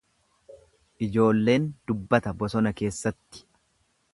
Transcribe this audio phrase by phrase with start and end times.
[1.07, 3.45] Ijoolleen dubbata bosona keessatti.